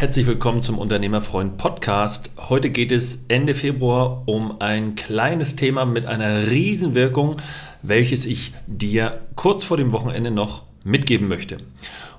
herzlich 0.00 0.28
willkommen 0.28 0.62
zum 0.62 0.78
Unternehmerfreund 0.78 1.56
Podcast. 1.56 2.30
Heute 2.48 2.70
geht 2.70 2.92
es 2.92 3.24
Ende 3.26 3.52
Februar 3.52 4.22
um 4.26 4.60
ein 4.60 4.94
kleines 4.94 5.56
Thema 5.56 5.86
mit 5.86 6.06
einer 6.06 6.48
Riesenwirkung, 6.48 7.38
welches 7.82 8.24
ich 8.24 8.52
dir 8.68 9.22
kurz 9.34 9.64
vor 9.64 9.76
dem 9.76 9.92
Wochenende 9.92 10.30
noch 10.30 10.62
mitgeben 10.84 11.26
möchte. 11.26 11.56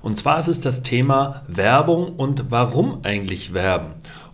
Und 0.02 0.18
zwar 0.18 0.38
ist 0.38 0.48
es 0.48 0.60
das 0.60 0.82
Thema 0.82 1.42
Werbung 1.48 2.16
und 2.16 2.50
warum 2.50 2.98
eigentlich 3.02 3.54
werben. 3.54 3.92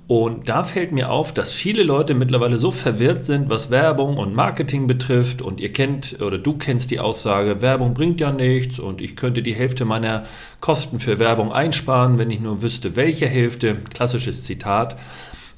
Und 0.08 0.48
da 0.48 0.62
fällt 0.62 0.92
mir 0.92 1.10
auf, 1.10 1.34
dass 1.34 1.52
viele 1.52 1.82
Leute 1.82 2.14
mittlerweile 2.14 2.58
so 2.58 2.70
verwirrt 2.70 3.24
sind, 3.24 3.50
was 3.50 3.70
Werbung 3.70 4.18
und 4.18 4.36
Marketing 4.36 4.86
betrifft. 4.86 5.42
Und 5.42 5.60
ihr 5.60 5.72
kennt 5.72 6.20
oder 6.20 6.38
du 6.38 6.56
kennst 6.56 6.92
die 6.92 7.00
Aussage, 7.00 7.60
Werbung 7.60 7.92
bringt 7.92 8.20
ja 8.20 8.30
nichts 8.30 8.78
und 8.78 9.00
ich 9.00 9.16
könnte 9.16 9.42
die 9.42 9.54
Hälfte 9.54 9.84
meiner 9.84 10.22
Kosten 10.60 11.00
für 11.00 11.18
Werbung 11.18 11.52
einsparen, 11.52 12.18
wenn 12.18 12.30
ich 12.30 12.38
nur 12.38 12.62
wüsste, 12.62 12.94
welche 12.94 13.26
Hälfte. 13.26 13.78
Klassisches 13.92 14.44
Zitat. 14.44 14.96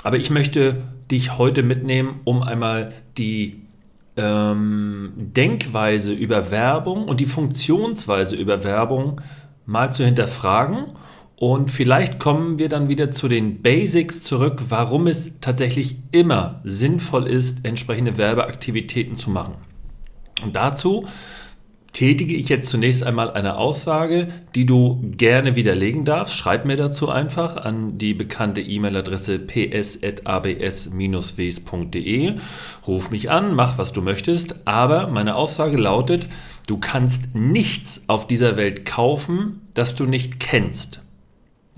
Aber 0.03 0.17
ich 0.17 0.31
möchte 0.31 0.77
dich 1.11 1.37
heute 1.37 1.63
mitnehmen, 1.63 2.21
um 2.25 2.43
einmal 2.43 2.95
die 3.19 3.61
ähm, 4.17 5.13
Denkweise 5.17 6.13
über 6.15 6.51
Werbung 6.51 7.05
und 7.05 7.21
die 7.21 7.27
Funktionsweise 7.27 8.35
über 8.35 8.65
Werbung 8.65 9.21
mal 9.67 9.93
zu 9.93 10.05
hinterfragen 10.05 10.87
und 11.39 11.71
vielleicht 11.71 12.19
kommen 12.19 12.59
wir 12.59 12.69
dann 12.69 12.89
wieder 12.89 13.13
zu 13.13 13.29
den 13.29 13.63
Basics 13.63 14.25
zurück, 14.25 14.65
warum 14.71 15.07
es 15.07 15.35
tatsächlich 15.41 15.97
immer 16.11 16.61
sinnvoll 16.65 17.29
ist, 17.29 17.65
entsprechende 17.65 18.19
Werbeaktivitäten 18.19 19.17
zu 19.17 19.31
machen. 19.31 19.55
Und 20.43 20.57
dazu 20.57 21.07
tätige 21.93 22.35
ich 22.35 22.49
jetzt 22.49 22.69
zunächst 22.69 23.05
einmal 23.05 23.31
eine 23.31 23.57
Aussage, 23.57 24.27
die 24.57 24.67
du 24.67 25.01
gerne 25.17 25.55
widerlegen 25.55 26.05
darfst. 26.05 26.35
Schreib 26.35 26.65
mir 26.65 26.77
dazu 26.77 27.09
einfach 27.09 27.57
an 27.57 27.99
die 27.99 28.15
bekannte 28.15 28.61
E-Mail-Adresse 28.61 29.39
ps.abs-ws.de. 29.39 29.95
Ruf 32.87 33.11
mich 33.13 33.31
an, 33.31 33.55
mach 33.55 33.79
was 33.79 33.93
du 33.93 34.03
möchtest, 34.03 34.67
aber 34.67 35.07
meine 35.07 35.37
Aussage 35.37 35.77
lautet, 35.77 36.27
du 36.67 36.79
kannst 36.79 37.37
nichts 37.37 38.03
auf 38.09 38.27
dieser 38.27 38.57
Welt 38.57 38.85
kaufen, 38.85 39.69
das 39.75 39.95
du 39.95 40.05
nicht 40.05 40.41
kennst. 40.41 41.03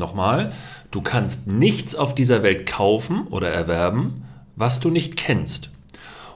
Nochmal, 0.00 0.52
du 0.90 1.00
kannst 1.00 1.46
nichts 1.46 1.94
auf 1.94 2.16
dieser 2.16 2.42
Welt 2.42 2.66
kaufen 2.66 3.28
oder 3.28 3.48
erwerben, 3.50 4.24
was 4.56 4.80
du 4.80 4.90
nicht 4.90 5.16
kennst. 5.16 5.70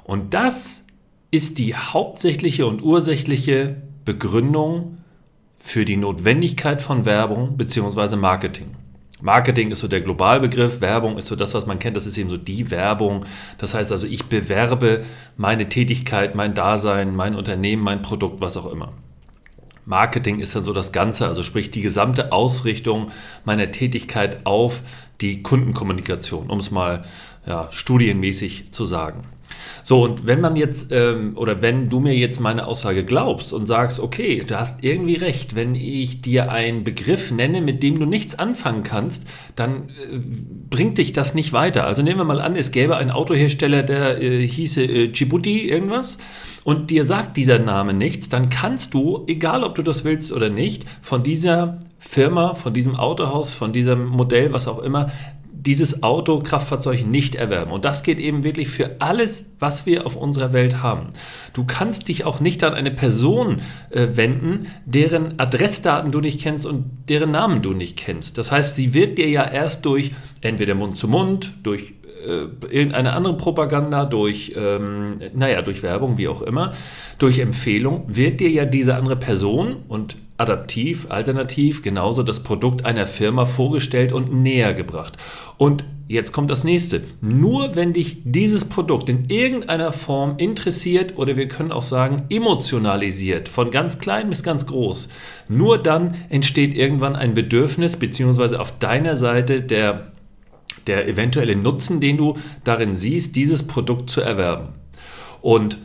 Und 0.05 0.34
das 0.34 0.84
ist 1.33 1.59
die 1.59 1.75
hauptsächliche 1.75 2.67
und 2.67 2.83
ursächliche 2.83 3.83
Begründung 4.05 4.98
für 5.59 5.85
die 5.85 5.97
Notwendigkeit 5.97 6.81
von 6.81 7.07
Werbung 7.07 7.57
bzw. 7.57 8.17
Marketing. 8.17 8.77
Marketing 9.20 9.70
ist 9.70 9.81
so 9.81 9.89
der 9.89 10.03
Globalbegriff, 10.03 10.83
Werbung 10.83 11.17
ist 11.17 11.29
so 11.29 11.37
das, 11.37 11.55
was 11.55 11.65
man 11.65 11.79
kennt, 11.79 11.97
das 11.97 12.05
ist 12.05 12.19
eben 12.19 12.29
so 12.29 12.37
die 12.37 12.70
Werbung. 12.70 13.25
Das 13.57 13.73
heißt 13.73 13.91
also, 13.91 14.07
ich 14.07 14.27
bewerbe 14.27 15.03
meine 15.39 15.69
Tätigkeit, 15.70 16.35
mein 16.35 16.53
Dasein, 16.53 17.17
mein 17.17 17.35
Unternehmen, 17.35 17.83
mein 17.83 18.03
Produkt, 18.03 18.42
was 18.42 18.59
auch 18.59 18.70
immer. 18.70 18.92
Marketing 19.87 20.41
ist 20.41 20.55
dann 20.55 20.65
so 20.65 20.73
das 20.73 20.93
Ganze, 20.93 21.27
also 21.27 21.43
sprich 21.43 21.71
die 21.71 21.83
gesamte 21.83 22.33
Ausrichtung 22.33 23.11
meiner 23.45 23.71
Tätigkeit 23.71 24.45
auf 24.45 24.83
die 25.21 25.43
Kundenkommunikation, 25.43 26.51
um 26.51 26.59
es 26.59 26.71
mal 26.71 27.05
ja, 27.47 27.69
studienmäßig 27.71 28.73
zu 28.73 28.87
sagen. 28.87 29.25
So, 29.83 30.03
und 30.03 30.27
wenn 30.27 30.41
man 30.41 30.57
jetzt, 30.57 30.93
ähm, 30.93 31.33
oder 31.37 31.61
wenn 31.61 31.91
du 31.91 32.01
mir 32.01 32.15
jetzt 32.15 32.41
meine 32.41 32.67
Aussage 32.67 33.05
glaubst 33.05 33.53
und 33.53 33.67
sagst, 33.67 34.01
okay, 34.01 34.43
du 34.47 34.59
hast 34.59 34.83
irgendwie 34.83 35.17
recht, 35.17 35.55
wenn 35.55 35.75
ich 35.75 36.23
dir 36.23 36.51
einen 36.51 36.85
Begriff 36.85 37.31
nenne, 37.31 37.61
mit 37.61 37.83
dem 37.83 37.99
du 37.99 38.07
nichts 38.07 38.39
anfangen 38.39 38.83
kannst, 38.83 39.25
dann 39.57 39.91
äh, 39.91 40.19
bringt 40.70 40.98
dich 40.98 41.13
das 41.13 41.35
nicht 41.35 41.53
weiter. 41.53 41.85
Also 41.87 42.03
nehmen 42.03 42.19
wir 42.19 42.25
mal 42.25 42.41
an, 42.41 42.57
es 42.57 42.73
gäbe 42.73 42.97
einen 42.97 43.11
Autohersteller, 43.11 43.83
der 43.83 44.23
äh, 44.23 44.47
hieße 44.47 44.83
äh, 44.85 45.09
Djibouti 45.09 45.69
irgendwas 45.69 46.19
und 46.64 46.91
dir 46.91 47.05
sagt 47.05 47.37
dieser 47.37 47.59
Name 47.59 47.93
nichts, 47.93 48.31
dann 48.31 48.48
kannst 48.48 48.95
du, 48.95 49.25
egal 49.27 49.64
ob 49.64 49.75
du 49.75 49.83
das 49.83 50.05
willst 50.05 50.33
oder 50.33 50.48
nicht, 50.48 50.87
von 51.03 51.23
dieser 51.23 51.79
Firma, 51.98 52.55
von 52.55 52.73
diesem 52.73 52.97
Autohaus, 52.97 53.53
von 53.53 53.73
diesem 53.73 54.07
Modell, 54.07 54.53
was 54.53 54.67
auch 54.67 54.79
immer, 54.79 55.11
dieses 55.67 56.02
Auto, 56.02 56.39
Kraftfahrzeug 56.41 57.07
nicht 57.07 57.35
erwerben. 57.35 57.70
Und 57.70 57.85
das 57.85 58.02
geht 58.02 58.19
eben 58.19 58.45
wirklich 58.45 58.69
für 58.69 58.97
alles, 59.01 59.47
was 59.58 59.86
wir 59.86 60.07
auf 60.07 60.17
unserer 60.17 60.52
Welt 60.52 60.83
haben. 60.83 61.08
Du 61.55 61.64
kannst 61.64 62.08
dich 62.08 62.25
auch 62.25 62.41
nicht 62.41 62.63
an 62.64 62.75
eine 62.75 62.91
Person 62.91 63.63
äh, 63.91 64.08
wenden, 64.13 64.67
deren 64.85 65.39
Adressdaten 65.39 66.13
du 66.13 66.20
nicht 66.20 66.41
kennst 66.41 66.67
und 66.67 66.85
deren 67.08 67.30
Namen 67.30 67.63
du 67.63 67.73
nicht 67.73 67.97
kennst. 67.97 68.36
Das 68.39 68.52
heißt, 68.52 68.77
sie 68.77 68.95
wird 68.95 69.19
dir 69.19 69.29
ja 69.29 69.45
erst 69.45 69.85
durch 69.86 70.13
entweder 70.42 70.75
Mund 70.75 70.97
zu 70.97 71.08
Mund, 71.08 71.52
durch 71.63 71.95
äh, 72.27 72.46
irgendeine 72.70 73.13
andere 73.13 73.36
Propaganda, 73.36 74.05
durch, 74.05 74.55
ähm, 74.57 75.20
naja, 75.35 75.63
durch 75.63 75.83
Werbung, 75.83 76.19
wie 76.19 76.29
auch 76.29 76.42
immer, 76.42 76.73
durch 77.19 77.39
Empfehlung, 77.39 78.05
wird 78.07 78.41
dir 78.41 78.51
ja 78.51 78.64
diese 78.64 78.95
andere 78.96 79.17
Person 79.17 79.77
und 79.89 80.17
adaptiv, 80.36 81.06
alternativ 81.11 81.83
genauso 81.83 82.22
das 82.22 82.40
Produkt 82.40 82.84
einer 82.84 83.06
Firma 83.06 83.46
vorgestellt 83.46 84.12
und 84.12 84.33
näher 84.33 84.74
gebracht. 84.74 85.17
Und 85.58 85.84
jetzt 86.08 86.33
kommt 86.33 86.50
das 86.50 86.64
nächste. 86.64 87.02
Nur 87.20 87.77
wenn 87.77 87.92
dich 87.92 88.18
dieses 88.24 88.64
Produkt 88.64 89.08
in 89.08 89.27
irgendeiner 89.28 89.92
Form 89.92 90.34
interessiert 90.39 91.17
oder 91.17 91.36
wir 91.36 91.46
können 91.46 91.70
auch 91.70 91.83
sagen 91.83 92.22
emotionalisiert, 92.30 93.48
von 93.48 93.70
ganz 93.70 93.98
klein 93.98 94.28
bis 94.28 94.42
ganz 94.42 94.67
groß, 94.67 95.08
nur 95.48 95.78
dann 95.78 96.14
entsteht 96.30 96.74
irgendwann 96.74 97.14
ein 97.14 97.34
Bedürfnis 97.34 97.96
beziehungsweise 97.96 98.61
auf 98.61 98.77
deiner 98.78 99.14
Seite 99.14 99.62
der, 99.62 100.12
der 100.89 101.08
eventuelle 101.08 101.55
Nutzen, 101.55 102.01
den 102.01 102.16
du 102.16 102.36
darin 102.64 102.96
siehst, 102.96 103.36
dieses 103.36 103.62
Produkt 103.62 104.11
zu 104.11 104.20
erwerben. 104.20 104.68
Und 105.40 105.78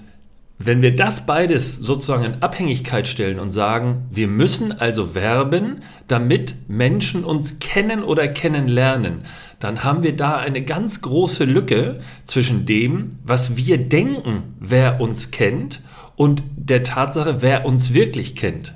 wenn 0.61 0.81
wir 0.81 0.93
das 0.93 1.25
beides 1.25 1.75
sozusagen 1.75 2.25
in 2.25 2.41
Abhängigkeit 2.43 3.07
stellen 3.07 3.39
und 3.39 3.51
sagen, 3.51 4.07
wir 4.11 4.27
müssen 4.27 4.73
also 4.73 5.15
werben, 5.15 5.79
damit 6.09 6.55
Menschen 6.67 7.23
uns 7.23 7.59
kennen 7.59 8.03
oder 8.03 8.27
kennenlernen, 8.27 9.21
dann 9.61 9.85
haben 9.85 10.03
wir 10.03 10.15
da 10.15 10.35
eine 10.35 10.61
ganz 10.61 11.01
große 11.01 11.45
Lücke 11.45 11.99
zwischen 12.25 12.65
dem, 12.65 13.11
was 13.23 13.55
wir 13.55 13.77
denken, 13.77 14.55
wer 14.59 14.99
uns 14.99 15.31
kennt, 15.31 15.81
und 16.17 16.43
der 16.57 16.83
Tatsache, 16.83 17.41
wer 17.41 17.65
uns 17.65 17.93
wirklich 17.93 18.35
kennt. 18.35 18.73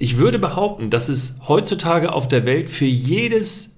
Ich 0.00 0.18
würde 0.18 0.40
behaupten, 0.40 0.90
dass 0.90 1.08
es 1.08 1.36
heutzutage 1.46 2.12
auf 2.12 2.26
der 2.26 2.44
Welt 2.44 2.70
für 2.70 2.86
jedes 2.86 3.75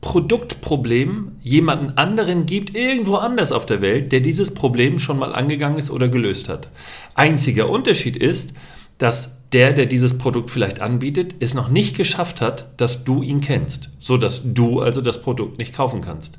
Produktproblem 0.00 1.32
jemanden 1.42 1.98
anderen 1.98 2.46
gibt, 2.46 2.74
irgendwo 2.74 3.16
anders 3.16 3.50
auf 3.50 3.66
der 3.66 3.80
Welt, 3.80 4.12
der 4.12 4.20
dieses 4.20 4.54
Problem 4.54 4.98
schon 4.98 5.18
mal 5.18 5.34
angegangen 5.34 5.78
ist 5.78 5.90
oder 5.90 6.08
gelöst 6.08 6.48
hat. 6.48 6.68
Einziger 7.14 7.68
Unterschied 7.68 8.16
ist, 8.16 8.52
dass 8.98 9.38
der, 9.52 9.72
der 9.72 9.86
dieses 9.86 10.18
Produkt 10.18 10.50
vielleicht 10.50 10.80
anbietet, 10.80 11.36
es 11.40 11.54
noch 11.54 11.68
nicht 11.68 11.96
geschafft 11.96 12.40
hat, 12.40 12.68
dass 12.76 13.04
du 13.04 13.22
ihn 13.22 13.40
kennst, 13.40 13.90
so 13.98 14.16
dass 14.18 14.42
du 14.44 14.80
also 14.80 15.00
das 15.00 15.22
Produkt 15.22 15.58
nicht 15.58 15.74
kaufen 15.74 16.00
kannst. 16.00 16.38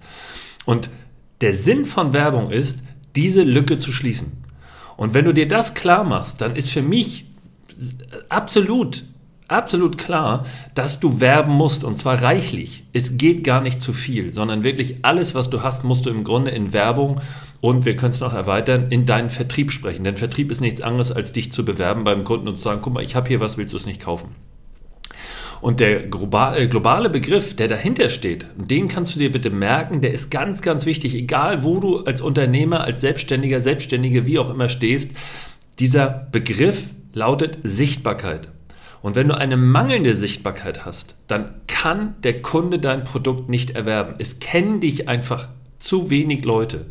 Und 0.66 0.90
der 1.42 1.54
Sinn 1.54 1.86
von 1.86 2.14
Werbung 2.14 2.52
ist, 2.52 2.80
diese 3.16 3.44
Lücke 3.44 3.80
zu 3.80 3.92
schließen. 3.92 4.32
Und 4.96 5.14
wenn 5.14 5.26
du 5.26 5.34
dir 5.34 5.48
das 5.48 5.74
klar 5.74 6.04
machst, 6.04 6.42
dann 6.42 6.56
ist 6.56 6.70
für 6.70 6.82
mich 6.82 7.26
absolut 8.28 9.04
absolut 9.50 9.98
klar, 9.98 10.46
dass 10.76 11.00
du 11.00 11.20
werben 11.20 11.54
musst 11.54 11.84
und 11.84 11.98
zwar 11.98 12.22
reichlich. 12.22 12.84
Es 12.94 13.18
geht 13.18 13.44
gar 13.44 13.62
nicht 13.62 13.82
zu 13.82 13.94
viel, 13.94 14.32
sondern 14.32 14.64
wirklich 14.64 15.04
alles, 15.04 15.36
was 15.36 15.50
du 15.50 15.64
hast, 15.64 15.84
musst 15.84 16.06
du 16.06 16.10
im 16.10 16.24
Grunde 16.24 16.52
in 16.52 16.74
Werbung 16.74 17.20
und 17.62 17.86
wir 17.86 17.96
können 17.96 18.14
es 18.14 18.20
noch 18.20 18.34
erweitern, 18.34 18.88
in 18.90 19.06
deinen 19.06 19.30
Vertrieb 19.30 19.72
sprechen. 19.72 20.04
Denn 20.04 20.16
Vertrieb 20.16 20.52
ist 20.52 20.62
nichts 20.62 20.82
anderes, 20.82 21.12
als 21.12 21.34
dich 21.34 21.52
zu 21.52 21.66
bewerben 21.66 22.04
beim 22.04 22.24
Kunden 22.24 22.48
und 22.48 22.56
zu 22.56 22.64
sagen, 22.64 22.82
guck 22.82 22.94
mal, 22.94 23.04
ich 23.04 23.16
habe 23.16 23.28
hier 23.28 23.40
was, 23.40 23.58
willst 23.58 23.74
du 23.74 23.78
es 23.78 23.86
nicht 23.86 24.02
kaufen? 24.02 24.36
Und 25.62 25.82
der 25.82 26.06
äh, 26.06 26.68
globale 26.68 27.10
Begriff, 27.10 27.56
der 27.56 27.68
dahinter 27.68 28.10
steht, 28.10 28.46
den 28.56 28.88
kannst 28.88 29.16
du 29.16 29.20
dir 29.20 29.32
bitte 29.32 29.50
merken, 29.50 30.00
der 30.00 30.14
ist 30.14 30.30
ganz, 30.30 30.62
ganz 30.62 30.86
wichtig, 30.86 31.16
egal 31.16 31.64
wo 31.64 31.80
du 31.80 32.00
als 32.00 32.22
Unternehmer, 32.22 32.82
als 32.82 33.02
Selbstständiger, 33.02 33.60
Selbstständige, 33.60 34.26
wie 34.26 34.40
auch 34.40 34.50
immer 34.50 34.70
stehst. 34.70 35.12
Dieser 35.80 36.28
Begriff 36.32 36.92
lautet 37.14 37.58
Sichtbarkeit. 37.64 38.50
Und 39.02 39.16
wenn 39.16 39.28
du 39.28 39.38
eine 39.38 39.58
mangelnde 39.58 40.14
Sichtbarkeit 40.14 40.86
hast, 40.86 41.16
dann 41.28 41.54
kann 41.68 42.16
der 42.24 42.42
Kunde 42.42 42.80
dein 42.80 43.04
Produkt 43.04 43.50
nicht 43.50 43.72
erwerben. 43.72 44.16
Es 44.18 44.40
kennen 44.40 44.80
dich 44.80 45.08
einfach 45.08 45.50
zu 45.80 46.10
wenig 46.10 46.44
Leute. 46.44 46.86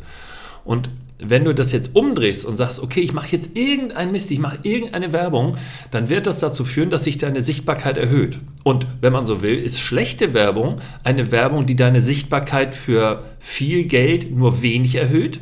Und 0.65 0.89
wenn 1.19 1.43
du 1.43 1.53
das 1.53 1.71
jetzt 1.71 1.95
umdrehst 1.95 2.45
und 2.45 2.57
sagst, 2.57 2.81
okay, 2.81 3.01
ich 3.01 3.13
mache 3.13 3.35
jetzt 3.35 3.57
irgendeinen 3.57 4.11
Mist, 4.11 4.31
ich 4.31 4.39
mache 4.39 4.59
irgendeine 4.63 5.11
Werbung, 5.11 5.57
dann 5.91 6.09
wird 6.09 6.27
das 6.27 6.39
dazu 6.39 6.63
führen, 6.63 6.89
dass 6.89 7.03
sich 7.03 7.17
deine 7.17 7.41
Sichtbarkeit 7.41 7.97
erhöht. 7.97 8.39
Und 8.63 8.87
wenn 9.01 9.13
man 9.13 9.25
so 9.25 9.41
will, 9.41 9.55
ist 9.55 9.79
schlechte 9.79 10.33
Werbung 10.33 10.77
eine 11.03 11.31
Werbung, 11.31 11.65
die 11.65 11.75
deine 11.75 12.01
Sichtbarkeit 12.01 12.73
für 12.73 13.23
viel 13.39 13.83
Geld 13.83 14.31
nur 14.35 14.61
wenig 14.61 14.95
erhöht. 14.95 15.41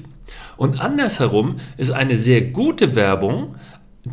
Und 0.57 0.81
andersherum 0.81 1.57
ist 1.77 1.91
eine 1.91 2.17
sehr 2.17 2.41
gute 2.41 2.95
Werbung 2.95 3.55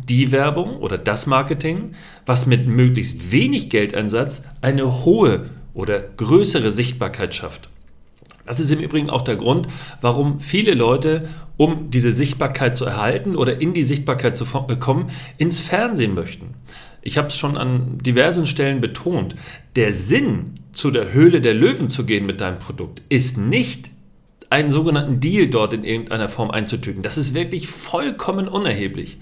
die 0.01 0.31
Werbung 0.31 0.77
oder 0.77 0.97
das 0.97 1.27
Marketing, 1.27 1.91
was 2.25 2.45
mit 2.45 2.67
möglichst 2.67 3.31
wenig 3.31 3.69
Geldeinsatz 3.69 4.43
eine 4.61 5.05
hohe 5.05 5.49
oder 5.73 5.99
größere 5.99 6.71
Sichtbarkeit 6.71 7.35
schafft. 7.35 7.69
Das 8.45 8.59
ist 8.59 8.71
im 8.71 8.79
Übrigen 8.79 9.09
auch 9.09 9.23
der 9.23 9.37
Grund, 9.37 9.67
warum 10.01 10.39
viele 10.39 10.73
Leute, 10.73 11.27
um 11.57 11.89
diese 11.89 12.11
Sichtbarkeit 12.11 12.77
zu 12.77 12.85
erhalten 12.85 13.35
oder 13.35 13.59
in 13.59 13.73
die 13.73 13.83
Sichtbarkeit 13.83 14.37
zu 14.37 14.45
kommen, 14.45 15.07
ins 15.37 15.59
Fernsehen 15.59 16.13
möchten. 16.13 16.53
Ich 17.01 17.17
habe 17.17 17.27
es 17.27 17.37
schon 17.37 17.57
an 17.57 17.97
diversen 17.99 18.47
Stellen 18.47 18.81
betont. 18.81 19.35
Der 19.75 19.91
Sinn, 19.93 20.53
zu 20.73 20.91
der 20.91 21.13
Höhle 21.13 21.41
der 21.41 21.53
Löwen 21.53 21.89
zu 21.89 22.05
gehen 22.05 22.25
mit 22.25 22.41
deinem 22.41 22.59
Produkt, 22.59 23.01
ist 23.09 23.37
nicht 23.37 23.89
einen 24.49 24.71
sogenannten 24.71 25.19
Deal 25.19 25.47
dort 25.47 25.73
in 25.73 25.83
irgendeiner 25.83 26.29
Form 26.29 26.51
einzutüten. 26.51 27.01
Das 27.01 27.17
ist 27.17 27.33
wirklich 27.33 27.67
vollkommen 27.67 28.47
unerheblich. 28.47 29.17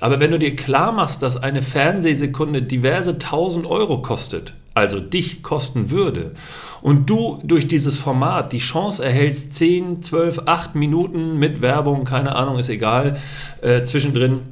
Aber 0.00 0.20
wenn 0.20 0.30
du 0.30 0.38
dir 0.38 0.54
klar 0.54 0.92
machst, 0.92 1.22
dass 1.22 1.36
eine 1.36 1.62
Fernsehsekunde 1.62 2.62
diverse 2.62 3.18
tausend 3.18 3.66
Euro 3.66 4.00
kostet, 4.00 4.54
also 4.74 5.00
dich 5.00 5.42
kosten 5.42 5.90
würde, 5.90 6.32
und 6.80 7.10
du 7.10 7.40
durch 7.42 7.66
dieses 7.66 7.98
Format 7.98 8.52
die 8.52 8.58
Chance 8.58 9.04
erhältst, 9.04 9.54
10, 9.54 10.02
12, 10.02 10.42
8 10.46 10.74
Minuten 10.76 11.38
mit 11.38 11.60
Werbung, 11.60 12.04
keine 12.04 12.36
Ahnung, 12.36 12.58
ist 12.58 12.68
egal, 12.68 13.16
äh, 13.60 13.82
zwischendrin 13.82 14.42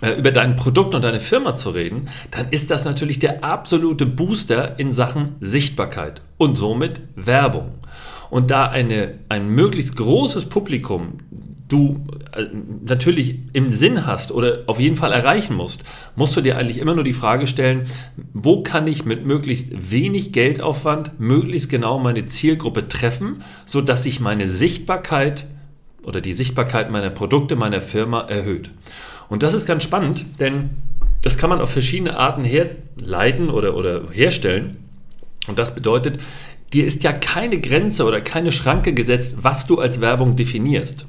äh, 0.00 0.18
über 0.18 0.32
dein 0.32 0.56
Produkt 0.56 0.94
und 0.94 1.04
deine 1.04 1.20
Firma 1.20 1.54
zu 1.54 1.70
reden, 1.70 2.08
dann 2.30 2.48
ist 2.48 2.70
das 2.70 2.84
natürlich 2.84 3.18
der 3.18 3.44
absolute 3.44 4.06
Booster 4.06 4.78
in 4.78 4.92
Sachen 4.92 5.36
Sichtbarkeit 5.40 6.22
und 6.38 6.56
somit 6.56 7.02
Werbung. 7.14 7.74
Und 8.32 8.50
da 8.50 8.64
eine, 8.64 9.18
ein 9.28 9.50
möglichst 9.50 9.94
großes 9.94 10.46
Publikum 10.46 11.18
du 11.68 12.06
äh, 12.34 12.46
natürlich 12.82 13.40
im 13.52 13.70
Sinn 13.70 14.06
hast 14.06 14.32
oder 14.32 14.60
auf 14.68 14.80
jeden 14.80 14.96
Fall 14.96 15.12
erreichen 15.12 15.54
musst, 15.54 15.84
musst 16.16 16.34
du 16.34 16.40
dir 16.40 16.56
eigentlich 16.56 16.78
immer 16.78 16.94
nur 16.94 17.04
die 17.04 17.12
Frage 17.12 17.46
stellen, 17.46 17.84
wo 18.32 18.62
kann 18.62 18.86
ich 18.86 19.04
mit 19.04 19.26
möglichst 19.26 19.90
wenig 19.90 20.32
Geldaufwand 20.32 21.20
möglichst 21.20 21.68
genau 21.68 21.98
meine 21.98 22.24
Zielgruppe 22.24 22.88
treffen, 22.88 23.42
sodass 23.66 24.04
sich 24.04 24.18
meine 24.18 24.48
Sichtbarkeit 24.48 25.46
oder 26.02 26.22
die 26.22 26.32
Sichtbarkeit 26.32 26.90
meiner 26.90 27.10
Produkte, 27.10 27.54
meiner 27.54 27.82
Firma 27.82 28.22
erhöht. 28.22 28.70
Und 29.28 29.42
das 29.42 29.52
ist 29.52 29.66
ganz 29.66 29.84
spannend, 29.84 30.24
denn 30.40 30.70
das 31.20 31.36
kann 31.36 31.50
man 31.50 31.60
auf 31.60 31.70
verschiedene 31.70 32.16
Arten 32.16 32.44
herleiten 32.44 33.50
oder, 33.50 33.76
oder 33.76 34.04
herstellen. 34.10 34.78
Und 35.48 35.58
das 35.58 35.74
bedeutet, 35.74 36.18
dir 36.72 36.86
ist 36.86 37.02
ja 37.02 37.12
keine 37.12 37.60
Grenze 37.60 38.04
oder 38.04 38.20
keine 38.20 38.52
Schranke 38.52 38.94
gesetzt, 38.94 39.36
was 39.42 39.66
du 39.66 39.78
als 39.78 40.00
Werbung 40.00 40.36
definierst. 40.36 41.06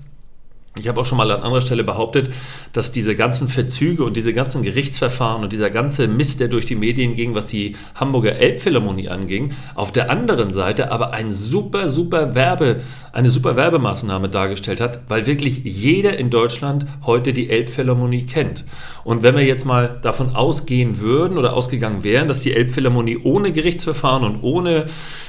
Ich 0.80 0.88
habe 0.88 1.00
auch 1.00 1.06
schon 1.06 1.20
mal 1.20 1.30
an 1.30 1.44
anderer 1.44 1.62
Stelle 1.62 1.84
behauptet, 1.84 2.32
dass 2.74 2.92
diese 2.92 3.14
ganzen 3.16 3.48
Verzüge 3.48 4.04
und 4.04 4.18
diese 4.18 4.34
ganzen 4.34 4.64
Gerichtsverfahren 4.64 5.44
und 5.44 5.54
dieser 5.54 5.70
ganze 5.70 6.08
Mist, 6.08 6.40
der 6.40 6.48
durch 6.48 6.66
die 6.66 6.76
Medien 6.76 7.14
ging, 7.14 7.36
was 7.36 7.46
die 7.46 7.76
Hamburger 7.94 8.38
Elbphilharmonie 8.38 9.08
anging, 9.08 9.52
auf 9.76 9.92
der 9.92 10.10
anderen 10.10 10.52
Seite 10.52 10.92
aber 10.92 11.14
ein 11.14 11.30
super, 11.30 11.90
super 11.90 12.34
Werbe, 12.34 12.82
eine 13.12 13.30
super 13.30 13.56
Werbemaßnahme 13.56 14.30
dargestellt 14.30 14.82
hat, 14.82 15.02
weil 15.10 15.28
wirklich 15.28 15.62
jeder 15.64 16.18
in 16.18 16.32
Deutschland 16.32 16.88
heute 17.06 17.34
die 17.34 17.52
Elbphilharmonie 17.52 18.26
kennt. 18.26 18.64
Und 19.04 19.22
wenn 19.22 19.36
wir 19.36 19.44
jetzt 19.44 19.66
mal 19.66 20.00
davon 20.02 20.36
ausgehen 20.36 21.00
würden 21.00 21.38
oder 21.38 21.54
ausgegangen 21.54 22.04
wären, 22.04 22.28
dass 22.28 22.40
die 22.40 22.54
Elbphilharmonie 22.54 23.20
ohne 23.24 23.52
Gerichtsverfahren 23.52 24.24
und 24.24 24.42
ohne 24.42 24.86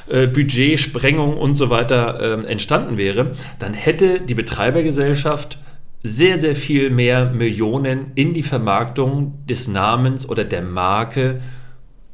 äh, 0.08 0.26
Budgetsprengung 0.26 1.37
und 1.37 1.56
so 1.56 1.69
weiter 1.69 2.40
äh, 2.40 2.47
entstanden 2.47 2.97
wäre, 2.97 3.32
dann 3.58 3.75
hätte 3.75 4.23
die 4.23 4.35
Betreibergesellschaft 4.35 5.34
Wirtschaft 5.35 5.59
sehr, 6.07 6.39
sehr 6.39 6.55
viel 6.55 6.91
mehr 6.91 7.31
Millionen 7.31 8.13
in 8.15 8.35
die 8.35 8.43
Vermarktung 8.43 9.39
des 9.47 9.69
Namens 9.69 10.29
oder 10.29 10.45
der 10.45 10.63
Marke 10.63 11.41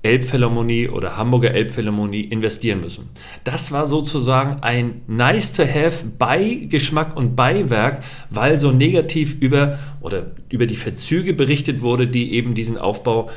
Elbphilharmonie 0.02 0.88
oder 0.88 1.16
Hamburger 1.18 1.52
Elbphilharmonie 1.52 2.22
investieren 2.22 2.80
müssen. 2.80 3.10
Das 3.44 3.72
war 3.72 3.86
sozusagen 3.86 4.62
ein 4.62 5.02
nice-to-have 5.08 6.06
Beigeschmack 6.18 7.16
und 7.16 7.36
Beiwerk, 7.36 8.00
weil 8.30 8.56
so 8.58 8.70
negativ 8.70 9.36
über 9.40 9.78
oder 10.00 10.30
über 10.48 10.66
die 10.66 10.76
Verzüge 10.76 11.34
berichtet 11.34 11.82
wurde, 11.82 12.06
die 12.06 12.32
eben 12.32 12.54
diesen 12.54 12.78
Aufbau 12.78 13.28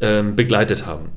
ähm, 0.00 0.36
begleitet 0.36 0.84
haben. 0.84 1.10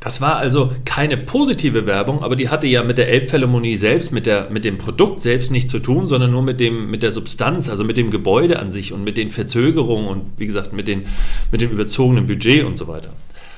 Das 0.00 0.22
war 0.22 0.36
also 0.36 0.72
keine 0.86 1.18
positive 1.18 1.84
Werbung, 1.84 2.24
aber 2.24 2.34
die 2.34 2.48
hatte 2.48 2.66
ja 2.66 2.82
mit 2.82 2.96
der 2.96 3.08
Elbphilharmonie 3.10 3.76
selbst, 3.76 4.12
mit, 4.12 4.24
der, 4.24 4.48
mit 4.48 4.64
dem 4.64 4.78
Produkt 4.78 5.20
selbst 5.20 5.50
nichts 5.50 5.70
zu 5.70 5.78
tun, 5.78 6.08
sondern 6.08 6.30
nur 6.30 6.42
mit, 6.42 6.58
dem, 6.58 6.90
mit 6.90 7.02
der 7.02 7.10
Substanz, 7.10 7.68
also 7.68 7.84
mit 7.84 7.98
dem 7.98 8.10
Gebäude 8.10 8.58
an 8.58 8.70
sich 8.70 8.94
und 8.94 9.04
mit 9.04 9.18
den 9.18 9.30
Verzögerungen 9.30 10.08
und 10.08 10.22
wie 10.38 10.46
gesagt 10.46 10.72
mit, 10.72 10.88
den, 10.88 11.04
mit 11.52 11.60
dem 11.60 11.70
überzogenen 11.70 12.26
Budget 12.26 12.64
und 12.64 12.78
so 12.78 12.88
weiter. 12.88 13.10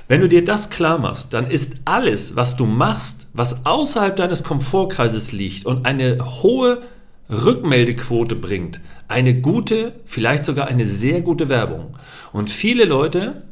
Wenn 0.08 0.20
du 0.20 0.28
dir 0.28 0.44
das 0.44 0.68
klar 0.68 0.98
machst, 0.98 1.32
dann 1.32 1.46
ist 1.46 1.76
alles, 1.84 2.34
was 2.34 2.56
du 2.56 2.66
machst, 2.66 3.28
was 3.32 3.64
außerhalb 3.64 4.16
deines 4.16 4.42
Komfortkreises 4.42 5.30
liegt 5.30 5.64
und 5.64 5.86
eine 5.86 6.18
hohe 6.42 6.82
Rückmeldequote 7.30 8.34
bringt, 8.34 8.80
eine 9.06 9.40
gute, 9.40 9.92
vielleicht 10.04 10.44
sogar 10.44 10.66
eine 10.66 10.86
sehr 10.86 11.22
gute 11.22 11.48
Werbung. 11.48 11.92
Und 12.32 12.50
viele 12.50 12.84
Leute 12.84 13.42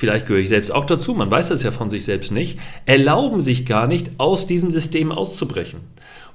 vielleicht 0.00 0.26
gehöre 0.26 0.40
ich 0.40 0.48
selbst 0.48 0.72
auch 0.72 0.84
dazu, 0.84 1.14
man 1.14 1.30
weiß 1.30 1.48
das 1.48 1.62
ja 1.62 1.70
von 1.70 1.90
sich 1.90 2.04
selbst 2.04 2.32
nicht, 2.32 2.58
erlauben 2.86 3.40
sich 3.40 3.66
gar 3.66 3.86
nicht, 3.86 4.10
aus 4.18 4.46
diesem 4.46 4.70
System 4.70 5.12
auszubrechen. 5.12 5.80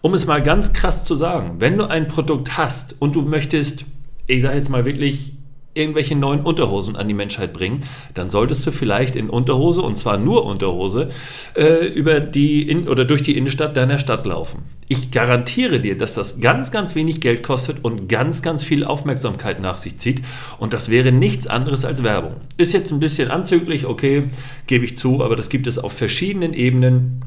Um 0.02 0.14
es 0.14 0.28
mal 0.28 0.42
ganz 0.42 0.72
krass 0.72 1.04
zu 1.04 1.16
sagen, 1.16 1.56
wenn 1.60 1.78
du 1.78 1.90
ein 1.90 2.08
Produkt 2.08 2.58
hast 2.58 2.96
und 3.00 3.16
du 3.16 3.24
möchtest, 3.24 3.86
ich 4.28 4.44
sage 4.44 4.58
jetzt 4.58 4.70
mal 4.70 4.86
wirklich 4.86 5.34
irgendwelche 5.75 6.16
neuen 6.16 6.42
Unterhosen 6.42 6.95
an 6.95 7.07
die 7.07 7.13
Menschheit 7.13 7.54
bringen, 7.54 7.83
dann 8.13 8.31
solltest 8.31 8.66
du 8.66 8.72
vielleicht 8.72 9.16
in 9.16 9.30
Unterhose 9.30 9.81
und 9.81 9.98
zwar 9.98 10.18
nur 10.18 10.45
Unterhose 10.45 11.10
äh, 11.56 11.86
über 11.88 12.19
die 12.19 12.68
in, 12.68 12.88
oder 12.88 13.06
durch 13.06 13.22
die 13.22 13.38
Innenstadt 13.38 13.77
deiner 13.77 14.00
Stadt 14.00 14.25
laufen. 14.25 14.63
Ich 14.88 15.12
garantiere 15.12 15.80
dir, 15.80 15.98
dass 15.98 16.13
das 16.13 16.39
ganz, 16.39 16.72
ganz 16.72 16.95
wenig 16.95 17.19
Geld 17.19 17.42
kostet 17.44 17.83
und 17.83 18.07
ganz, 18.07 18.42
ganz 18.42 18.63
viel 18.63 18.86
Aufmerksamkeit 18.86 19.60
nach 19.60 19.77
sich 19.77 19.98
zieht. 19.98 20.22
Und 20.60 20.74
das 20.74 20.89
wäre 20.89 21.12
nichts 21.12 21.48
anderes 21.48 21.86
als 21.86 22.04
Werbung. 22.04 22.36
Ist 22.57 22.74
jetzt 22.74 22.92
ein 22.92 23.00
bisschen 23.00 23.31
anzüglich, 23.31 23.88
okay, 23.88 24.30
gebe 24.68 24.86
ich 24.86 24.98
zu, 24.98 25.24
aber 25.24 25.36
das 25.36 25.50
gibt 25.50 25.66
es 25.66 25.80
auf 25.80 25.92
verschiedenen 25.92 26.54
Ebenen. 26.54 27.22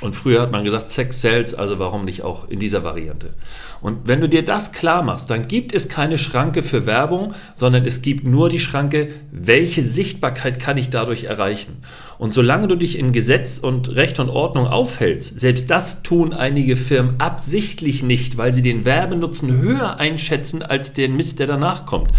Und 0.00 0.14
früher 0.14 0.40
hat 0.42 0.52
man 0.52 0.64
gesagt, 0.64 0.88
Sex 0.88 1.20
sells, 1.20 1.54
also 1.54 1.80
warum 1.80 2.04
nicht 2.04 2.22
auch 2.22 2.48
in 2.48 2.60
dieser 2.60 2.84
Variante? 2.84 3.34
Und 3.80 4.06
wenn 4.06 4.20
du 4.20 4.28
dir 4.28 4.44
das 4.44 4.70
klar 4.72 5.02
machst, 5.02 5.28
dann 5.28 5.48
gibt 5.48 5.74
es 5.74 5.88
keine 5.88 6.18
Schranke 6.18 6.62
für 6.62 6.86
Werbung, 6.86 7.34
sondern 7.56 7.84
es 7.84 8.00
gibt 8.00 8.24
nur 8.24 8.48
die 8.48 8.60
Schranke, 8.60 9.08
welche 9.32 9.82
Sichtbarkeit 9.82 10.60
kann 10.60 10.76
ich 10.76 10.90
dadurch 10.90 11.24
erreichen? 11.24 11.78
Und 12.16 12.32
solange 12.32 12.68
du 12.68 12.76
dich 12.76 12.96
in 12.96 13.10
Gesetz 13.12 13.58
und 13.58 13.96
Recht 13.96 14.20
und 14.20 14.28
Ordnung 14.28 14.68
aufhältst, 14.68 15.40
selbst 15.40 15.68
das 15.68 16.02
tun 16.02 16.32
einige 16.32 16.76
Firmen 16.76 17.18
absichtlich 17.18 18.04
nicht, 18.04 18.36
weil 18.36 18.54
sie 18.54 18.62
den 18.62 18.84
Werbenutzen 18.84 19.60
höher 19.60 19.98
einschätzen 19.98 20.62
als 20.62 20.92
den 20.92 21.16
Mist, 21.16 21.40
der 21.40 21.48
danach 21.48 21.86
kommt. 21.86 22.12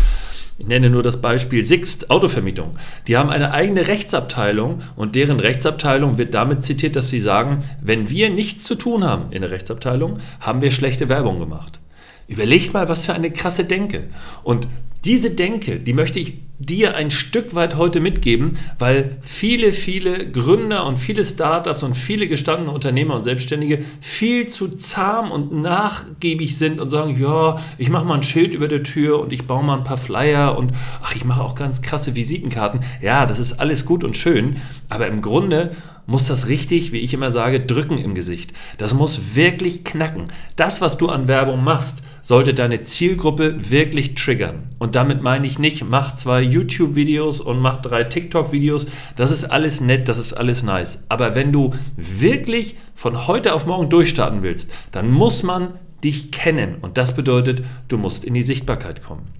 Ich 0.59 0.67
nenne 0.67 0.89
nur 0.89 1.03
das 1.03 1.21
Beispiel 1.21 1.63
Sixt 1.63 2.11
Autovermietung. 2.11 2.77
Die 3.07 3.17
haben 3.17 3.29
eine 3.29 3.53
eigene 3.53 3.87
Rechtsabteilung 3.87 4.79
und 4.97 5.15
deren 5.15 5.39
Rechtsabteilung 5.39 6.17
wird 6.17 6.33
damit 6.33 6.63
zitiert, 6.63 6.97
dass 6.97 7.09
sie 7.09 7.21
sagen, 7.21 7.59
wenn 7.81 8.09
wir 8.09 8.29
nichts 8.29 8.65
zu 8.65 8.75
tun 8.75 9.05
haben 9.05 9.31
in 9.31 9.41
der 9.41 9.51
Rechtsabteilung, 9.51 10.19
haben 10.41 10.61
wir 10.61 10.71
schlechte 10.71 11.07
Werbung 11.07 11.39
gemacht. 11.39 11.79
Überlegt 12.27 12.73
mal, 12.73 12.89
was 12.89 13.05
für 13.05 13.13
eine 13.13 13.31
krasse 13.31 13.63
Denke. 13.63 14.09
Und 14.43 14.67
diese 15.05 15.31
Denke, 15.31 15.79
die 15.79 15.93
möchte 15.93 16.19
ich 16.19 16.48
dir 16.59 16.95
ein 16.95 17.09
Stück 17.09 17.55
weit 17.55 17.77
heute 17.77 18.01
mitgeben, 18.01 18.57
weil 18.77 19.17
viele, 19.21 19.71
viele 19.71 20.29
Gründer 20.29 20.85
und 20.85 20.97
viele 20.97 21.23
Startups 21.23 21.83
und 21.83 21.95
viele 21.95 22.27
gestandene 22.27 22.71
Unternehmer 22.71 23.15
und 23.15 23.23
Selbstständige 23.23 23.83
viel 24.01 24.47
zu 24.47 24.67
zahm 24.75 25.31
und 25.31 25.53
nachgiebig 25.53 26.57
sind 26.57 26.81
und 26.81 26.89
sagen, 26.89 27.17
ja, 27.19 27.55
ich 27.77 27.89
mache 27.89 28.05
mal 28.05 28.15
ein 28.15 28.23
Schild 28.23 28.53
über 28.53 28.67
der 28.67 28.83
Tür 28.83 29.21
und 29.21 29.31
ich 29.31 29.47
baue 29.47 29.63
mal 29.63 29.77
ein 29.77 29.85
paar 29.85 29.97
Flyer 29.97 30.57
und 30.57 30.73
ach, 31.01 31.15
ich 31.15 31.23
mache 31.23 31.41
auch 31.41 31.55
ganz 31.55 31.81
krasse 31.81 32.15
Visitenkarten. 32.15 32.81
Ja, 33.01 33.25
das 33.25 33.39
ist 33.39 33.53
alles 33.61 33.85
gut 33.85 34.03
und 34.03 34.17
schön, 34.17 34.57
aber 34.89 35.07
im 35.07 35.21
Grunde 35.21 35.71
muss 36.09 36.25
das 36.25 36.47
richtig, 36.47 36.91
wie 36.91 36.99
ich 36.99 37.13
immer 37.13 37.29
sage, 37.29 37.59
drücken 37.59 37.99
im 37.99 38.15
Gesicht. 38.15 38.51
Das 38.77 38.93
muss 38.93 39.35
wirklich 39.35 39.83
knacken. 39.83 40.31
Das, 40.55 40.81
was 40.81 40.97
du 40.97 41.07
an 41.07 41.27
Werbung 41.27 41.63
machst, 41.63 42.01
sollte 42.23 42.53
deine 42.53 42.83
Zielgruppe 42.83 43.69
wirklich 43.69 44.15
triggern. 44.15 44.63
Und 44.79 44.95
damit 44.95 45.21
meine 45.21 45.45
ich 45.45 45.59
nicht, 45.59 45.85
mach 45.85 46.15
zwei 46.15 46.41
YouTube-Videos 46.41 47.41
und 47.41 47.59
mach 47.59 47.77
drei 47.77 48.03
TikTok-Videos. 48.03 48.87
Das 49.15 49.31
ist 49.31 49.45
alles 49.45 49.81
nett, 49.81 50.07
das 50.07 50.17
ist 50.17 50.33
alles 50.33 50.63
nice. 50.63 51.03
Aber 51.09 51.35
wenn 51.35 51.51
du 51.51 51.73
wirklich 51.95 52.75
von 52.95 53.27
heute 53.27 53.53
auf 53.53 53.67
morgen 53.67 53.89
durchstarten 53.89 54.41
willst, 54.41 54.69
dann 54.91 55.09
muss 55.11 55.43
man 55.43 55.75
dich 56.03 56.31
kennen. 56.31 56.77
Und 56.81 56.97
das 56.97 57.15
bedeutet, 57.15 57.61
du 57.87 57.97
musst 57.97 58.25
in 58.25 58.33
die 58.33 58.43
Sichtbarkeit 58.43 59.03
kommen. 59.03 59.38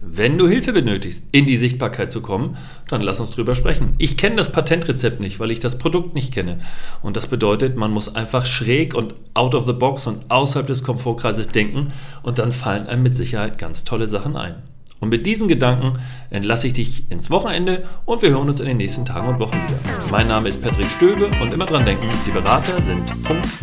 Wenn 0.00 0.38
du 0.38 0.46
Hilfe 0.46 0.72
benötigst, 0.72 1.28
in 1.32 1.46
die 1.46 1.56
Sichtbarkeit 1.56 2.12
zu 2.12 2.20
kommen, 2.20 2.56
dann 2.88 3.00
lass 3.00 3.20
uns 3.20 3.30
drüber 3.30 3.54
sprechen. 3.54 3.94
Ich 3.98 4.16
kenne 4.16 4.36
das 4.36 4.52
Patentrezept 4.52 5.20
nicht, 5.20 5.40
weil 5.40 5.50
ich 5.50 5.60
das 5.60 5.78
Produkt 5.78 6.14
nicht 6.14 6.32
kenne. 6.32 6.58
Und 7.02 7.16
das 7.16 7.26
bedeutet, 7.26 7.76
man 7.76 7.90
muss 7.90 8.14
einfach 8.14 8.46
schräg 8.46 8.94
und 8.94 9.14
out 9.32 9.54
of 9.54 9.66
the 9.66 9.72
box 9.72 10.06
und 10.06 10.30
außerhalb 10.30 10.66
des 10.66 10.84
Komfortkreises 10.84 11.48
denken 11.48 11.92
und 12.22 12.38
dann 12.38 12.52
fallen 12.52 12.86
einem 12.86 13.02
mit 13.02 13.16
Sicherheit 13.16 13.58
ganz 13.58 13.84
tolle 13.84 14.06
Sachen 14.06 14.36
ein. 14.36 14.56
Und 15.00 15.10
mit 15.10 15.26
diesen 15.26 15.48
Gedanken 15.48 15.98
entlasse 16.30 16.66
ich 16.66 16.72
dich 16.72 17.10
ins 17.10 17.30
Wochenende 17.30 17.84
und 18.06 18.22
wir 18.22 18.30
hören 18.30 18.48
uns 18.48 18.60
in 18.60 18.66
den 18.66 18.78
nächsten 18.78 19.04
Tagen 19.04 19.28
und 19.28 19.38
Wochen 19.38 19.52
wieder. 19.52 20.08
Mein 20.10 20.28
Name 20.28 20.48
ist 20.48 20.62
Patrick 20.62 20.86
Stöbe 20.86 21.30
und 21.42 21.52
immer 21.52 21.66
dran 21.66 21.84
denken, 21.84 22.08
die 22.26 22.30
Berater 22.30 22.80
sind 22.80 23.12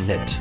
.net. 0.07 0.39